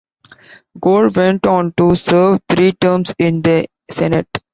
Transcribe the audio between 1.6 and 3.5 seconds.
to serve three terms in